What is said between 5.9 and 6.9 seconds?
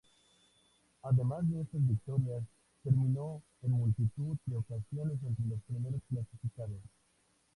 clasificados.